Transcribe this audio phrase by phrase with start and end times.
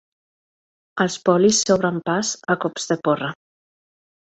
[1.05, 3.31] Els polis s'obren pas a cops de porra.